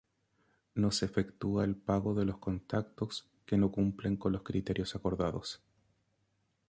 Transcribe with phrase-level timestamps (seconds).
[0.73, 5.61] No se efectúa el pago de los contactos que no cumplen los criterios acordados.